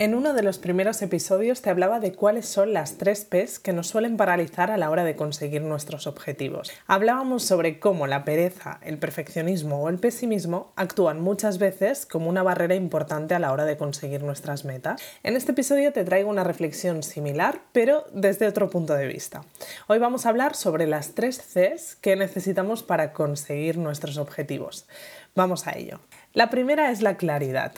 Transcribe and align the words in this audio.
En 0.00 0.14
uno 0.14 0.32
de 0.32 0.44
los 0.44 0.58
primeros 0.58 1.02
episodios 1.02 1.60
te 1.60 1.70
hablaba 1.70 1.98
de 1.98 2.12
cuáles 2.12 2.46
son 2.46 2.72
las 2.72 2.98
tres 2.98 3.24
P's 3.24 3.58
que 3.58 3.72
nos 3.72 3.88
suelen 3.88 4.16
paralizar 4.16 4.70
a 4.70 4.76
la 4.76 4.90
hora 4.90 5.02
de 5.02 5.16
conseguir 5.16 5.62
nuestros 5.62 6.06
objetivos. 6.06 6.70
Hablábamos 6.86 7.42
sobre 7.42 7.80
cómo 7.80 8.06
la 8.06 8.24
pereza, 8.24 8.78
el 8.84 8.98
perfeccionismo 8.98 9.82
o 9.82 9.88
el 9.88 9.98
pesimismo 9.98 10.72
actúan 10.76 11.20
muchas 11.20 11.58
veces 11.58 12.06
como 12.06 12.28
una 12.28 12.44
barrera 12.44 12.76
importante 12.76 13.34
a 13.34 13.40
la 13.40 13.50
hora 13.50 13.64
de 13.64 13.76
conseguir 13.76 14.22
nuestras 14.22 14.64
metas. 14.64 15.02
En 15.24 15.34
este 15.34 15.50
episodio 15.50 15.92
te 15.92 16.04
traigo 16.04 16.30
una 16.30 16.44
reflexión 16.44 17.02
similar, 17.02 17.62
pero 17.72 18.04
desde 18.12 18.46
otro 18.46 18.70
punto 18.70 18.94
de 18.94 19.08
vista. 19.08 19.42
Hoy 19.88 19.98
vamos 19.98 20.26
a 20.26 20.28
hablar 20.28 20.54
sobre 20.54 20.86
las 20.86 21.16
tres 21.16 21.42
Cs 21.42 21.96
que 21.96 22.14
necesitamos 22.14 22.84
para 22.84 23.12
conseguir 23.12 23.78
nuestros 23.78 24.16
objetivos. 24.16 24.86
Vamos 25.34 25.66
a 25.66 25.76
ello. 25.76 25.98
La 26.34 26.50
primera 26.50 26.92
es 26.92 27.02
la 27.02 27.16
claridad. 27.16 27.72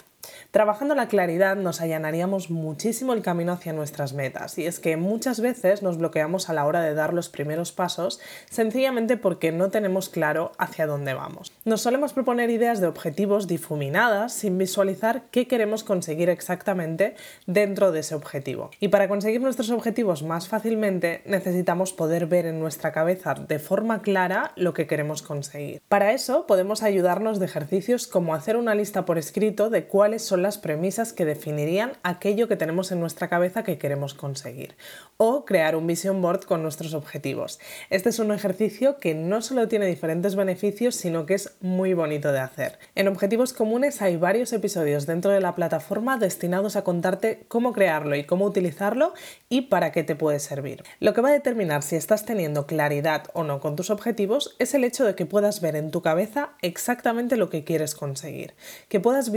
Trabajando 0.51 0.95
la 0.95 1.07
claridad 1.07 1.55
nos 1.55 1.81
allanaríamos 1.81 2.49
muchísimo 2.49 3.13
el 3.13 3.21
camino 3.21 3.53
hacia 3.53 3.73
nuestras 3.73 4.13
metas 4.13 4.57
y 4.57 4.65
es 4.65 4.79
que 4.79 4.97
muchas 4.97 5.39
veces 5.39 5.81
nos 5.81 5.97
bloqueamos 5.97 6.49
a 6.49 6.53
la 6.53 6.65
hora 6.65 6.81
de 6.81 6.93
dar 6.93 7.13
los 7.13 7.29
primeros 7.29 7.71
pasos 7.71 8.19
sencillamente 8.49 9.17
porque 9.17 9.51
no 9.51 9.69
tenemos 9.69 10.09
claro 10.09 10.51
hacia 10.57 10.87
dónde 10.87 11.13
vamos. 11.13 11.51
Nos 11.65 11.81
solemos 11.81 12.13
proponer 12.13 12.49
ideas 12.49 12.81
de 12.81 12.87
objetivos 12.87 13.47
difuminadas 13.47 14.33
sin 14.33 14.57
visualizar 14.57 15.23
qué 15.31 15.47
queremos 15.47 15.83
conseguir 15.83 16.29
exactamente 16.29 17.15
dentro 17.45 17.91
de 17.91 17.99
ese 17.99 18.15
objetivo. 18.15 18.71
Y 18.79 18.89
para 18.89 19.07
conseguir 19.07 19.41
nuestros 19.41 19.69
objetivos 19.69 20.23
más 20.23 20.47
fácilmente 20.47 21.21
necesitamos 21.25 21.93
poder 21.93 22.27
ver 22.27 22.45
en 22.45 22.59
nuestra 22.59 22.91
cabeza 22.91 23.33
de 23.35 23.59
forma 23.59 24.01
clara 24.01 24.51
lo 24.55 24.73
que 24.73 24.87
queremos 24.87 25.21
conseguir. 25.21 25.81
Para 25.87 26.11
eso 26.13 26.45
podemos 26.47 26.83
ayudarnos 26.83 27.39
de 27.39 27.45
ejercicios 27.45 28.07
como 28.07 28.35
hacer 28.35 28.57
una 28.57 28.75
lista 28.75 29.05
por 29.05 29.17
escrito 29.17 29.69
de 29.69 29.85
cuál 29.85 30.10
son 30.19 30.41
las 30.41 30.57
premisas 30.57 31.13
que 31.13 31.25
definirían 31.25 31.93
aquello 32.03 32.47
que 32.47 32.55
tenemos 32.55 32.91
en 32.91 32.99
nuestra 32.99 33.29
cabeza 33.29 33.63
que 33.63 33.77
queremos 33.77 34.13
conseguir. 34.13 34.75
O 35.17 35.45
crear 35.45 35.75
un 35.75 35.87
vision 35.87 36.21
board 36.21 36.45
con 36.45 36.63
nuestros 36.63 36.93
objetivos. 36.93 37.59
Este 37.89 38.09
es 38.09 38.19
un 38.19 38.31
ejercicio 38.31 38.97
que 38.97 39.13
no 39.13 39.41
solo 39.41 39.67
tiene 39.67 39.85
diferentes 39.85 40.35
beneficios, 40.35 40.95
sino 40.95 41.25
que 41.25 41.35
es 41.35 41.55
muy 41.61 41.93
bonito 41.93 42.31
de 42.31 42.39
hacer. 42.39 42.79
En 42.95 43.07
Objetivos 43.07 43.53
Comunes 43.53 44.01
hay 44.01 44.17
varios 44.17 44.53
episodios 44.53 45.05
dentro 45.05 45.31
de 45.31 45.41
la 45.41 45.55
plataforma 45.55 46.17
destinados 46.17 46.75
a 46.75 46.83
contarte 46.83 47.45
cómo 47.47 47.73
crearlo 47.73 48.15
y 48.15 48.23
cómo 48.23 48.45
utilizarlo 48.45 49.13
y 49.49 49.61
para 49.61 49.91
qué 49.91 50.03
te 50.03 50.15
puede 50.15 50.39
servir. 50.39 50.83
Lo 50.99 51.13
que 51.13 51.21
va 51.21 51.29
a 51.29 51.33
determinar 51.33 51.83
si 51.83 51.95
estás 51.95 52.25
teniendo 52.25 52.65
claridad 52.65 53.25
o 53.33 53.43
no 53.43 53.59
con 53.59 53.75
tus 53.75 53.89
objetivos 53.89 54.55
es 54.59 54.73
el 54.73 54.83
hecho 54.83 55.05
de 55.05 55.15
que 55.15 55.25
puedas 55.25 55.61
ver 55.61 55.75
en 55.75 55.91
tu 55.91 56.01
cabeza 56.01 56.51
exactamente 56.61 57.37
lo 57.37 57.49
que 57.49 57.63
quieres 57.63 57.95
conseguir, 57.95 58.53
que 58.87 58.99
puedas 58.99 59.31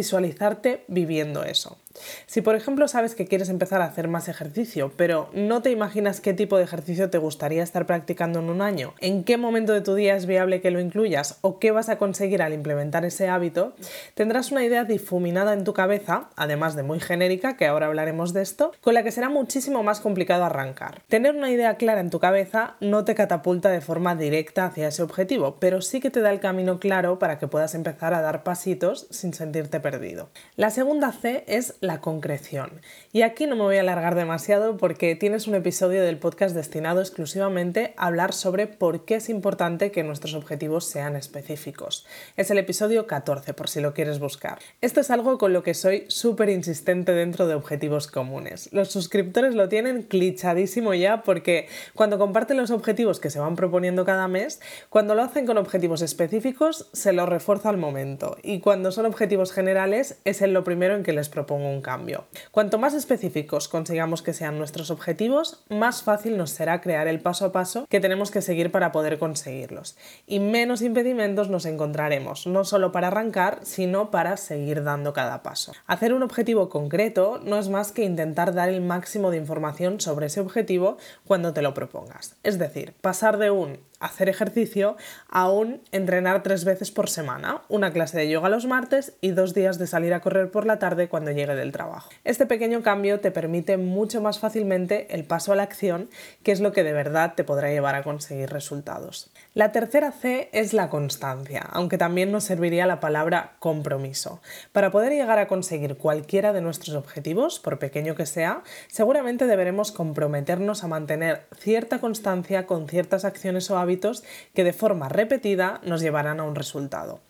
viviendo 0.88 1.44
eso. 1.44 1.78
Si 2.26 2.40
por 2.40 2.56
ejemplo 2.56 2.88
sabes 2.88 3.14
que 3.14 3.26
quieres 3.26 3.48
empezar 3.48 3.80
a 3.80 3.86
hacer 3.86 4.08
más 4.08 4.28
ejercicio, 4.28 4.92
pero 4.96 5.30
no 5.32 5.62
te 5.62 5.70
imaginas 5.70 6.20
qué 6.20 6.34
tipo 6.34 6.56
de 6.56 6.64
ejercicio 6.64 7.10
te 7.10 7.18
gustaría 7.18 7.62
estar 7.62 7.86
practicando 7.86 8.40
en 8.40 8.50
un 8.50 8.62
año, 8.62 8.94
en 9.00 9.24
qué 9.24 9.36
momento 9.36 9.72
de 9.72 9.80
tu 9.80 9.94
día 9.94 10.16
es 10.16 10.26
viable 10.26 10.60
que 10.60 10.70
lo 10.70 10.80
incluyas 10.80 11.38
o 11.40 11.58
qué 11.58 11.70
vas 11.70 11.88
a 11.88 11.98
conseguir 11.98 12.42
al 12.42 12.52
implementar 12.52 13.04
ese 13.04 13.28
hábito, 13.28 13.74
tendrás 14.14 14.50
una 14.50 14.64
idea 14.64 14.84
difuminada 14.84 15.52
en 15.52 15.64
tu 15.64 15.72
cabeza, 15.72 16.30
además 16.36 16.76
de 16.76 16.82
muy 16.82 17.00
genérica, 17.00 17.56
que 17.56 17.66
ahora 17.66 17.86
hablaremos 17.86 18.32
de 18.32 18.42
esto, 18.42 18.72
con 18.80 18.94
la 18.94 19.02
que 19.02 19.12
será 19.12 19.28
muchísimo 19.28 19.82
más 19.82 20.00
complicado 20.00 20.44
arrancar. 20.44 21.02
Tener 21.08 21.34
una 21.34 21.50
idea 21.50 21.76
clara 21.76 22.00
en 22.00 22.10
tu 22.10 22.18
cabeza 22.18 22.76
no 22.80 23.04
te 23.04 23.14
catapulta 23.14 23.70
de 23.70 23.80
forma 23.80 24.16
directa 24.16 24.66
hacia 24.66 24.88
ese 24.88 25.02
objetivo, 25.02 25.56
pero 25.60 25.82
sí 25.82 26.00
que 26.00 26.10
te 26.10 26.20
da 26.20 26.30
el 26.30 26.40
camino 26.40 26.78
claro 26.78 27.18
para 27.18 27.38
que 27.38 27.48
puedas 27.48 27.74
empezar 27.74 28.14
a 28.14 28.20
dar 28.20 28.42
pasitos 28.42 29.06
sin 29.10 29.34
sentirte 29.34 29.80
perdido. 29.80 30.28
La 30.56 30.70
segunda 30.70 31.12
C 31.12 31.44
es 31.46 31.74
la 31.86 32.00
concreción. 32.00 32.80
Y 33.12 33.22
aquí 33.22 33.46
no 33.46 33.56
me 33.56 33.62
voy 33.62 33.76
a 33.76 33.80
alargar 33.80 34.14
demasiado 34.14 34.76
porque 34.76 35.16
tienes 35.16 35.46
un 35.46 35.54
episodio 35.54 36.02
del 36.02 36.18
podcast 36.18 36.54
destinado 36.54 37.00
exclusivamente 37.00 37.94
a 37.96 38.06
hablar 38.06 38.32
sobre 38.32 38.66
por 38.66 39.04
qué 39.04 39.16
es 39.16 39.28
importante 39.28 39.90
que 39.90 40.02
nuestros 40.02 40.34
objetivos 40.34 40.84
sean 40.84 41.16
específicos. 41.16 42.06
Es 42.36 42.50
el 42.50 42.58
episodio 42.58 43.06
14 43.06 43.54
por 43.54 43.68
si 43.68 43.80
lo 43.80 43.94
quieres 43.94 44.18
buscar. 44.18 44.58
Esto 44.80 45.00
es 45.00 45.10
algo 45.10 45.38
con 45.38 45.52
lo 45.52 45.62
que 45.62 45.74
soy 45.74 46.04
súper 46.08 46.50
insistente 46.50 47.12
dentro 47.12 47.46
de 47.46 47.54
objetivos 47.54 48.06
comunes. 48.06 48.72
Los 48.72 48.90
suscriptores 48.90 49.54
lo 49.54 49.68
tienen 49.68 50.02
clichadísimo 50.02 50.94
ya 50.94 51.22
porque 51.22 51.68
cuando 51.94 52.18
comparten 52.18 52.56
los 52.56 52.70
objetivos 52.70 53.20
que 53.20 53.30
se 53.30 53.40
van 53.40 53.56
proponiendo 53.56 54.04
cada 54.04 54.28
mes, 54.28 54.60
cuando 54.88 55.14
lo 55.14 55.22
hacen 55.22 55.46
con 55.46 55.58
objetivos 55.58 56.02
específicos 56.02 56.88
se 56.92 57.12
los 57.12 57.28
refuerza 57.28 57.70
al 57.70 57.76
momento 57.76 58.36
y 58.42 58.60
cuando 58.60 58.92
son 58.92 59.06
objetivos 59.06 59.52
generales 59.52 60.18
es 60.24 60.40
lo 60.42 60.64
primero 60.64 60.94
en 60.94 61.02
que 61.02 61.12
les 61.12 61.28
propongo 61.28 61.72
cambio. 61.80 62.24
Cuanto 62.50 62.78
más 62.78 62.94
específicos 62.94 63.68
consigamos 63.68 64.22
que 64.22 64.32
sean 64.32 64.58
nuestros 64.58 64.90
objetivos, 64.90 65.64
más 65.68 66.02
fácil 66.02 66.36
nos 66.36 66.50
será 66.50 66.80
crear 66.80 67.08
el 67.08 67.20
paso 67.20 67.46
a 67.46 67.52
paso 67.52 67.86
que 67.88 68.00
tenemos 68.00 68.30
que 68.30 68.42
seguir 68.42 68.70
para 68.70 68.92
poder 68.92 69.18
conseguirlos. 69.18 69.96
Y 70.26 70.40
menos 70.40 70.82
impedimentos 70.82 71.48
nos 71.48 71.66
encontraremos, 71.66 72.46
no 72.46 72.64
solo 72.64 72.92
para 72.92 73.08
arrancar, 73.08 73.60
sino 73.62 74.10
para 74.10 74.36
seguir 74.36 74.82
dando 74.84 75.12
cada 75.12 75.42
paso. 75.42 75.72
Hacer 75.86 76.12
un 76.12 76.22
objetivo 76.22 76.68
concreto 76.68 77.40
no 77.42 77.58
es 77.58 77.68
más 77.68 77.92
que 77.92 78.04
intentar 78.04 78.54
dar 78.54 78.68
el 78.68 78.80
máximo 78.80 79.30
de 79.30 79.38
información 79.38 80.00
sobre 80.00 80.26
ese 80.26 80.40
objetivo 80.40 80.98
cuando 81.26 81.52
te 81.52 81.62
lo 81.62 81.74
propongas. 81.74 82.36
Es 82.42 82.58
decir, 82.58 82.94
pasar 83.00 83.38
de 83.38 83.50
un 83.50 83.78
hacer 84.00 84.28
ejercicio 84.28 84.96
a 85.28 85.48
un 85.48 85.80
entrenar 85.92 86.42
tres 86.42 86.64
veces 86.64 86.90
por 86.90 87.08
semana, 87.08 87.62
una 87.68 87.92
clase 87.92 88.18
de 88.18 88.28
yoga 88.28 88.48
los 88.48 88.66
martes 88.66 89.14
y 89.20 89.30
dos 89.30 89.54
días 89.54 89.78
de 89.78 89.86
salir 89.86 90.14
a 90.14 90.20
correr 90.20 90.50
por 90.50 90.66
la 90.66 90.78
tarde 90.78 91.08
cuando 91.08 91.30
llegue 91.30 91.54
del 91.54 91.72
trabajo. 91.72 92.10
Este 92.24 92.46
pequeño 92.46 92.82
cambio 92.82 93.20
te 93.20 93.30
permite 93.30 93.76
mucho 93.76 94.20
más 94.20 94.38
fácilmente 94.38 95.14
el 95.14 95.24
paso 95.24 95.52
a 95.52 95.56
la 95.56 95.62
acción, 95.62 96.08
que 96.42 96.52
es 96.52 96.60
lo 96.60 96.72
que 96.72 96.84
de 96.84 96.92
verdad 96.92 97.34
te 97.34 97.44
podrá 97.44 97.70
llevar 97.70 97.94
a 97.94 98.02
conseguir 98.02 98.50
resultados. 98.50 99.30
La 99.54 99.72
tercera 99.72 100.12
C 100.12 100.48
es 100.52 100.72
la 100.72 100.90
constancia, 100.90 101.66
aunque 101.70 101.98
también 101.98 102.32
nos 102.32 102.44
serviría 102.44 102.86
la 102.86 103.00
palabra 103.00 103.52
compromiso. 103.58 104.40
Para 104.72 104.90
poder 104.90 105.12
llegar 105.12 105.38
a 105.38 105.48
conseguir 105.48 105.96
cualquiera 105.96 106.52
de 106.52 106.60
nuestros 106.60 106.96
objetivos, 106.96 107.60
por 107.60 107.78
pequeño 107.78 108.14
que 108.14 108.26
sea, 108.26 108.62
seguramente 108.88 109.46
deberemos 109.46 109.92
comprometernos 109.92 110.84
a 110.84 110.88
mantener 110.88 111.46
cierta 111.56 112.00
constancia 112.00 112.66
con 112.66 112.88
ciertas 112.88 113.24
acciones 113.24 113.70
o 113.70 113.78
hábitos 113.84 114.24
que 114.54 114.64
de 114.64 114.72
forma 114.72 115.08
repetida 115.08 115.80
nos 115.84 116.00
llevarán 116.00 116.40
a 116.40 116.44
un 116.44 116.56
resultado. 116.56 117.20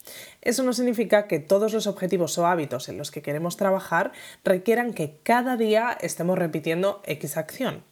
Eso 0.41 0.63
no 0.63 0.73
significa 0.73 1.27
que 1.27 1.39
todos 1.39 1.75
los 1.75 1.87
objetivos 1.87 2.39
o 2.39 2.47
hábitos 2.47 2.89
en 2.89 2.97
los 2.97 3.11
que 3.11 3.21
queremos 3.21 3.59
trabajar 3.59 4.13
requieran 4.45 4.95
que 4.95 5.19
cada 5.23 5.57
día 5.57 5.97
estemos 6.01 6.39
repitiendo 6.39 7.03
X 7.05 7.37
acción. 7.37 7.85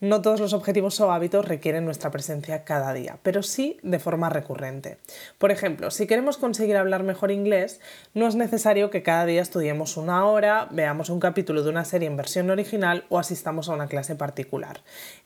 No 0.00 0.22
todos 0.22 0.40
los 0.40 0.52
objetivos 0.52 1.00
o 1.00 1.12
hábitos 1.12 1.46
requieren 1.46 1.84
nuestra 1.84 2.10
presencia 2.10 2.64
cada 2.64 2.92
día, 2.92 3.18
pero 3.22 3.42
sí 3.42 3.78
de 3.82 3.98
forma 3.98 4.28
recurrente. 4.28 4.98
Por 5.38 5.50
ejemplo, 5.50 5.90
si 5.90 6.06
queremos 6.06 6.36
conseguir 6.36 6.76
hablar 6.76 7.02
mejor 7.04 7.30
inglés, 7.30 7.80
no 8.12 8.26
es 8.26 8.34
necesario 8.34 8.90
que 8.90 9.02
cada 9.02 9.26
día 9.26 9.42
estudiemos 9.42 9.96
una 9.96 10.26
hora, 10.26 10.68
veamos 10.70 11.10
un 11.10 11.20
capítulo 11.20 11.62
de 11.62 11.70
una 11.70 11.84
serie 11.84 12.08
en 12.08 12.16
versión 12.16 12.50
original 12.50 13.04
o 13.08 13.18
asistamos 13.18 13.68
a 13.68 13.72
una 13.72 13.86
clase 13.86 14.16
particular. 14.16 14.80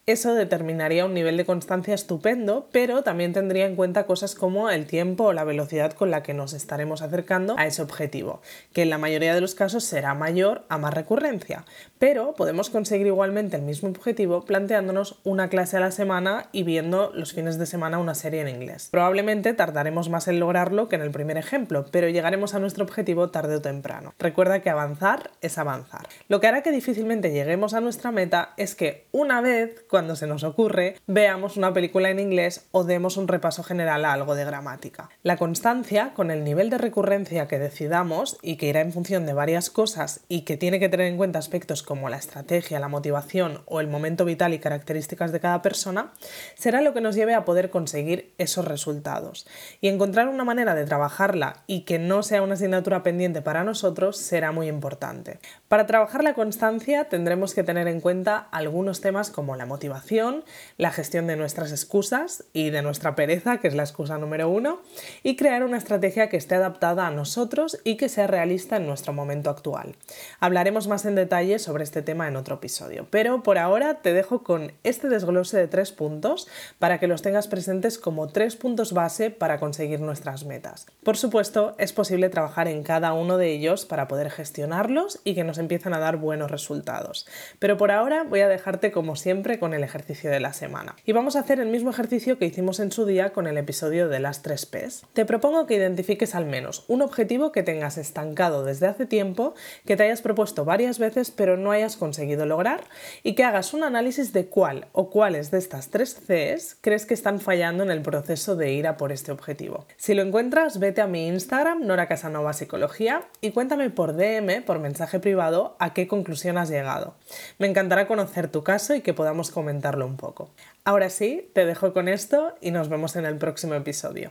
Eso 0.07 0.35
determinaría 0.35 1.05
un 1.05 1.13
nivel 1.13 1.37
de 1.37 1.45
constancia 1.45 1.95
estupendo, 1.95 2.69
pero 2.73 3.03
también 3.03 3.33
tendría 3.33 3.67
en 3.67 3.77
cuenta 3.77 4.07
cosas 4.07 4.35
como 4.35 4.71
el 4.71 4.87
tiempo 4.87 5.25
o 5.25 5.33
la 5.33 5.45
velocidad 5.45 5.93
con 5.93 6.11
la 6.11 6.23
que 6.23 6.35
nos 6.35 6.53
estaremos 6.53 7.03
acercando 7.03 7.55
a 7.59 7.67
ese 7.67 7.83
objetivo, 7.83 8.41
que 8.73 8.83
en 8.83 8.91
la 8.91 8.99
mayoría 8.99 9.35
de 9.35 9.41
los 9.41 9.55
casos 9.55 9.85
será 9.85 10.15
mayor 10.15 10.65
a 10.69 10.79
más 10.79 10.95
recurrencia. 10.95 11.65
Pero 11.99 12.35
podemos 12.35 12.71
conseguir 12.71 13.07
igualmente 13.07 13.57
el 13.57 13.63
mismo 13.63 13.89
objetivo 13.89 14.45
planteándonos 14.59 15.21
una 15.23 15.49
clase 15.51 15.77
a 15.77 15.81
la 15.81 15.93
semana 15.93 16.49
y 16.51 16.65
viendo 16.65 17.13
los 17.15 17.33
fines 17.33 17.61
de 17.61 17.67
semana 17.67 18.01
una 18.01 18.17
serie 18.17 18.41
en 18.41 18.49
inglés. 18.49 18.89
Probablemente 18.91 19.55
tardaremos 19.55 20.09
más 20.09 20.27
en 20.27 20.41
lograrlo 20.41 20.89
que 20.89 20.97
en 20.97 21.03
el 21.03 21.13
primer 21.13 21.37
ejemplo, 21.37 21.87
pero 21.93 22.09
llegaremos 22.09 22.55
a 22.55 22.59
nuestro 22.59 22.83
objetivo 22.83 23.31
tarde 23.31 23.55
o 23.55 23.63
temprano. 23.63 24.15
Recuerda 24.19 24.59
que 24.61 24.69
avanzar 24.69 25.31
es 25.43 25.59
avanzar. 25.59 26.09
Lo 26.27 26.41
que 26.41 26.49
hará 26.49 26.65
que 26.65 26.73
difícilmente 26.73 27.31
lleguemos 27.31 27.73
a 27.73 27.81
nuestra 27.81 28.11
meta 28.11 28.55
es 28.57 28.75
que 28.75 29.07
una 29.13 29.41
vez, 29.41 29.85
cuando 29.89 30.17
se 30.17 30.27
nos 30.27 30.43
ocurre, 30.43 30.97
veamos 31.07 31.57
una 31.57 31.73
película 31.73 32.11
en 32.11 32.19
inglés 32.19 32.67
o 32.73 32.83
demos 32.83 33.17
un 33.17 33.29
repaso 33.29 33.63
general 33.63 34.05
a 34.05 34.13
algo 34.13 34.35
de 34.35 34.45
gramática. 34.45 35.09
La 35.23 35.37
constancia, 35.37 36.15
con 36.17 36.33
el 36.33 36.43
nivel 36.43 36.69
de 36.69 36.79
recurrencia 36.79 37.47
que 37.47 37.61
decidamos 37.61 38.39
y 38.43 38.57
que 38.57 38.67
irá 38.67 38.81
en 38.81 38.93
función 38.93 39.25
de 39.25 39.35
varias 39.35 39.71
cosas 39.71 40.23
y 40.29 40.41
que 40.41 40.57
tiene 40.57 40.81
que 40.81 40.89
tener 40.89 41.07
en 41.07 41.17
cuenta 41.17 41.39
aspectos 41.39 41.85
como 41.85 42.09
la 42.09 42.17
estrategia, 42.17 42.81
la 42.81 42.89
motivación 42.89 43.63
o 43.67 43.79
el 43.79 43.87
momento 43.87 44.25
vital 44.25 44.48
y 44.55 44.59
características 44.59 45.33
de 45.33 45.41
cada 45.41 45.63
persona, 45.63 46.13
será 46.55 46.81
lo 46.81 46.95
que 46.95 47.01
nos 47.01 47.15
lleve 47.15 47.35
a 47.35 47.45
poder 47.45 47.71
conseguir 47.71 48.33
esos 48.39 48.65
resultados. 48.65 49.47
Y 49.81 49.89
encontrar 49.89 50.29
una 50.29 50.45
manera 50.45 50.75
de 50.75 50.85
trabajarla 50.85 51.63
y 51.67 51.83
que 51.83 51.99
no 51.99 52.23
sea 52.23 52.43
una 52.43 52.55
asignatura 52.55 53.03
pendiente 53.03 53.43
para 53.43 53.65
nosotros 53.65 54.17
será 54.17 54.53
muy 54.53 54.69
importante. 54.69 55.39
Para 55.69 55.87
trabajar 55.87 56.23
la 56.25 56.35
constancia 56.35 57.09
tendremos 57.09 57.55
que 57.55 57.65
tener 57.65 57.89
en 57.89 58.01
cuenta 58.01 58.49
algunos 58.51 59.01
temas 59.01 59.31
como 59.31 59.57
la 59.57 59.67
motivación, 59.67 60.45
la 60.77 60.91
gestión 60.91 61.27
de 61.27 61.37
nuestras 61.37 61.71
excusas 61.71 62.45
y 62.53 62.71
de 62.71 62.83
nuestra 62.83 63.15
pereza, 63.15 63.59
que 63.59 63.69
es 63.69 63.75
la 63.75 63.83
excusa 63.83 64.19
número 64.19 64.49
uno, 64.49 64.81
y 65.23 65.37
crear 65.37 65.63
una 65.63 65.79
estrategia 65.79 66.29
que 66.29 66.37
esté 66.37 66.55
adaptada 66.55 67.07
a 67.07 67.11
nosotros 67.11 67.79
y 67.85 67.97
que 67.97 68.09
sea 68.09 68.27
realista 68.27 68.77
en 68.77 68.87
nuestro 68.87 69.13
momento 69.13 69.51
actual. 69.51 69.97
Hablaremos 70.41 70.89
más 70.89 71.05
en 71.05 71.15
detalle 71.15 71.59
sobre 71.59 71.85
este 71.85 72.03
tema 72.03 72.29
en 72.29 72.37
otro 72.37 72.57
episodio, 72.57 73.07
pero 73.11 73.43
por 73.43 73.59
ahora 73.59 73.95
te 74.03 74.13
dejo 74.13 74.38
con 74.43 74.73
este 74.85 75.09
desglose 75.09 75.57
de 75.57 75.69
tres 75.69 75.93
puntos 75.93 76.49
para 76.79 76.99
que 76.99 77.07
los 77.07 77.23
tengas 77.23 77.49
presentes 77.49 77.99
como 77.99 78.29
tres 78.29 78.57
puntos 78.57 78.93
base 78.93 79.31
para 79.31 79.59
conseguir 79.59 80.01
nuestras 80.01 80.45
metas. 80.45 80.87
Por 81.03 81.17
supuesto, 81.17 81.75
es 81.79 81.93
posible 81.93 82.29
trabajar 82.29 82.69
en 82.69 82.83
cada 82.83 83.13
uno 83.13 83.39
de 83.39 83.53
ellos 83.53 83.87
para 83.87 84.09
poder 84.09 84.31
gestionarlos 84.31 85.21
y 85.25 85.35
que 85.35 85.45
nos 85.45 85.59
empiecen 85.59 85.95
a 85.95 85.99
dar 85.99 86.17
buenos 86.17 86.51
resultados. 86.51 87.27
Pero 87.59 87.77
por 87.77 87.91
ahora 87.91 88.25
voy 88.25 88.41
a 88.41 88.49
dejarte 88.49 88.93
como 88.93 89.17
siempre 89.17 89.59
con 89.59 89.75
el 89.75 89.85
ejercicio 89.85 90.31
de 90.31 90.41
la 90.41 90.53
semana. 90.53 90.97
Y 91.05 91.13
vamos 91.13 91.37
a 91.37 91.41
hacer 91.41 91.61
el 91.61 91.69
mismo 91.69 91.91
ejercicio 91.91 92.39
que 92.39 92.47
hicimos 92.47 92.81
en 92.81 92.93
su 92.93 93.05
día 93.07 93.31
con 93.31 93.47
el 93.47 93.59
episodio 93.59 94.09
de 94.09 94.21
las 94.21 94.43
3 94.43 94.67
Ps. 94.67 95.07
Te 95.13 95.25
propongo 95.25 95.67
que 95.67 95.77
identifiques 95.77 96.35
al 96.35 96.47
menos 96.47 96.85
un 96.89 97.03
objetivo 97.03 97.53
que 97.53 97.63
tengas 97.63 97.99
estancado 97.99 98.65
desde 98.65 98.87
hace 98.87 99.07
tiempo, 99.07 99.55
que 99.87 99.97
te 99.97 100.05
hayas 100.05 100.23
propuesto 100.23 100.65
varias 100.65 100.99
veces 100.99 101.31
pero 101.31 101.57
no 101.57 101.71
hayas 101.71 101.97
conseguido 101.97 102.47
lograr 102.47 102.85
y 103.23 103.35
que 103.35 103.45
hagas 103.45 103.75
un 103.75 103.85
análisis 103.85 104.28
de 104.33 104.47
cuál 104.47 104.89
o 104.93 105.11
cuáles 105.11 105.51
de 105.51 105.59
estas 105.59 105.91
3 105.91 106.23
Cs 106.27 106.77
crees 106.81 107.07
que 107.07 107.15
están 107.15 107.41
fallando 107.41 107.83
en 107.83 107.91
el 107.91 108.03
proceso 108.03 108.57
de 108.57 108.73
ir 108.73 108.87
a 108.87 108.97
por 108.97 109.13
este 109.13 109.33
objetivo. 109.33 109.87
Si 109.97 110.15
lo 110.15 110.23
encuentras, 110.23 110.79
vete 110.79 111.01
a 111.01 111.07
mi 111.07 111.29
Instagram, 111.29 111.87
Nora 111.87 112.09
Casanova 112.09 112.53
Psicología, 112.53 113.29
y 113.41 113.53
cuéntame 113.53 113.91
por 113.91 114.15
DM, 114.15 114.63
por 114.65 114.79
mensaje 114.79 115.21
privado, 115.21 115.77
a 115.79 115.95
qué 115.95 116.09
conclusión 116.09 116.59
has 116.59 116.71
llegado. 116.71 117.15
Me 117.59 117.67
encantará 117.67 118.07
conocer 118.07 118.49
tu 118.49 118.63
caso 118.63 118.95
y 118.95 119.01
que 119.01 119.15
podamos 119.15 119.51
comentarlo 119.51 120.07
un 120.07 120.17
poco. 120.17 120.51
Ahora 120.85 121.11
sí, 121.11 121.51
te 121.53 121.67
dejo 121.67 121.93
con 121.93 122.09
esto 122.09 122.55
y 122.61 122.71
nos 122.71 122.89
vemos 122.89 123.17
en 123.17 123.27
el 123.27 123.37
próximo 123.37 123.75
episodio. 123.75 124.31